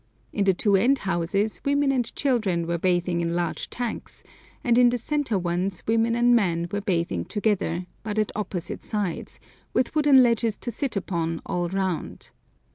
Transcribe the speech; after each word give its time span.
In 0.33 0.45
the 0.45 0.53
two 0.55 0.75
end 0.75 0.97
houses 1.05 1.61
women 1.63 1.91
and 1.91 2.15
children 2.15 2.65
were 2.65 2.79
bathing 2.79 3.21
in 3.21 3.35
large 3.35 3.69
tanks, 3.69 4.23
and 4.63 4.75
in 4.79 4.89
the 4.89 4.97
centre 4.97 5.37
ones 5.37 5.83
women 5.87 6.15
and 6.15 6.35
men 6.35 6.67
were 6.71 6.81
bathing 6.81 7.23
together, 7.23 7.85
but 8.01 8.17
at 8.17 8.31
opposite 8.35 8.83
sides, 8.83 9.39
with 9.73 9.93
wooden 9.93 10.23
ledges 10.23 10.57
to 10.57 10.71
sit 10.71 10.95
upon 10.95 11.39
all 11.45 11.69
round. 11.69 12.31